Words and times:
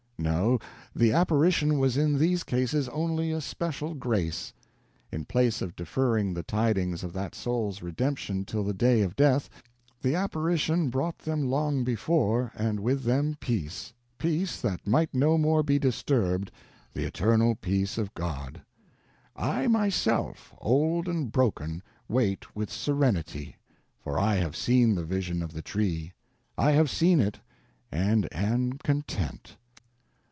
No; 0.23 0.59
the 0.95 1.13
apparition 1.13 1.79
was 1.79 1.97
in 1.97 2.19
these 2.19 2.43
cases 2.43 2.87
only 2.89 3.31
a 3.31 3.41
special 3.41 3.95
grace; 3.95 4.53
in 5.11 5.25
place 5.25 5.63
of 5.63 5.75
deferring 5.75 6.31
the 6.35 6.43
tidings 6.43 7.03
of 7.03 7.11
that 7.13 7.33
soul's 7.33 7.81
redemption 7.81 8.45
till 8.45 8.63
the 8.63 8.71
day 8.73 9.01
of 9.01 9.15
death, 9.15 9.49
the 9.99 10.13
apparition 10.13 10.91
brought 10.91 11.17
them 11.17 11.49
long 11.49 11.83
before, 11.83 12.51
and 12.55 12.81
with 12.81 13.01
them 13.03 13.35
peace—peace 13.39 14.61
that 14.61 14.85
might 14.85 15.11
no 15.11 15.39
more 15.39 15.63
be 15.63 15.79
disturbed—the 15.79 17.03
eternal 17.03 17.55
peace 17.55 17.97
of 17.97 18.13
God. 18.13 18.61
I 19.35 19.65
myself, 19.65 20.53
old 20.59 21.07
and 21.07 21.31
broken, 21.31 21.81
wait 22.07 22.55
with 22.55 22.71
serenity; 22.71 23.55
for 23.99 24.19
I 24.19 24.35
have 24.35 24.55
seen 24.55 24.93
the 24.93 25.03
vision 25.03 25.41
of 25.41 25.53
the 25.53 25.63
Tree. 25.63 26.13
I 26.59 26.73
have 26.73 26.91
seen 26.91 27.19
it, 27.19 27.39
and 27.91 28.29
am 28.31 28.73
content. 28.83 29.57